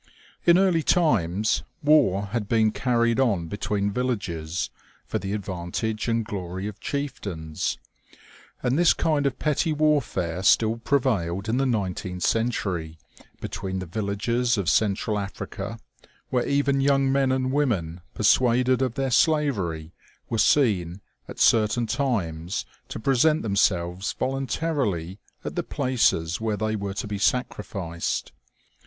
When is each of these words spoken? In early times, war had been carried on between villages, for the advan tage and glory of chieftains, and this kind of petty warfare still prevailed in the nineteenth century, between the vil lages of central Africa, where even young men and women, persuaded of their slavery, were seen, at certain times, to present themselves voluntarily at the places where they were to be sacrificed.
In 0.47 0.57
early 0.57 0.81
times, 0.81 1.61
war 1.83 2.25
had 2.31 2.47
been 2.49 2.71
carried 2.71 3.19
on 3.19 3.45
between 3.47 3.91
villages, 3.91 4.71
for 5.05 5.19
the 5.19 5.37
advan 5.37 5.71
tage 5.71 6.07
and 6.07 6.25
glory 6.25 6.65
of 6.65 6.79
chieftains, 6.79 7.77
and 8.63 8.79
this 8.79 8.95
kind 8.95 9.27
of 9.27 9.37
petty 9.37 9.71
warfare 9.71 10.41
still 10.41 10.77
prevailed 10.77 11.47
in 11.47 11.57
the 11.57 11.67
nineteenth 11.67 12.23
century, 12.23 12.97
between 13.41 13.77
the 13.77 13.85
vil 13.85 14.05
lages 14.05 14.57
of 14.57 14.69
central 14.71 15.19
Africa, 15.19 15.77
where 16.31 16.47
even 16.49 16.81
young 16.81 17.11
men 17.11 17.31
and 17.31 17.51
women, 17.51 18.01
persuaded 18.15 18.81
of 18.81 18.95
their 18.95 19.11
slavery, 19.11 19.93
were 20.31 20.39
seen, 20.39 20.99
at 21.27 21.37
certain 21.39 21.85
times, 21.85 22.65
to 22.89 22.99
present 22.99 23.43
themselves 23.43 24.13
voluntarily 24.13 25.19
at 25.45 25.55
the 25.55 25.61
places 25.61 26.41
where 26.41 26.57
they 26.57 26.75
were 26.75 26.95
to 26.95 27.05
be 27.07 27.19
sacrificed. 27.19 28.31